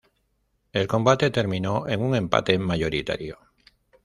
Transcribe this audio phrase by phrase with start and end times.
[0.73, 3.37] El combate terminó en un empate mayoritario.